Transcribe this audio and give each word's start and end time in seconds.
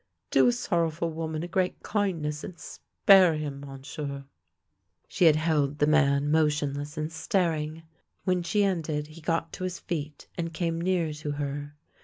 Do 0.31 0.47
a 0.47 0.51
sorrowful 0.51 1.11
woman 1.11 1.43
a 1.43 1.47
great 1.47 1.83
kindness 1.83 2.43
and 2.43 2.57
spare 2.57 3.35
him, 3.35 3.59
Monsieur!" 3.59 4.25
She 5.07 5.25
had 5.25 5.35
held 5.35 5.77
the 5.77 5.85
man 5.85 6.31
motionless 6.31 6.97
and 6.97 7.11
staring. 7.13 7.83
When 8.23 8.41
she 8.41 8.63
ended, 8.63 9.09
he 9.09 9.21
got 9.21 9.53
to 9.53 9.63
his 9.63 9.77
feet, 9.77 10.27
and 10.39 10.55
came 10.55 10.81
near 10.81 11.13
to 11.13 11.33
her. 11.33 11.75